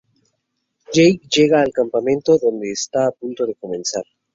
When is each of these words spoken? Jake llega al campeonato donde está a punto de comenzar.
Jake 0.95 1.27
llega 1.29 1.61
al 1.61 1.71
campeonato 1.71 2.39
donde 2.39 2.71
está 2.71 3.05
a 3.05 3.11
punto 3.11 3.45
de 3.45 3.53
comenzar. 3.53 4.01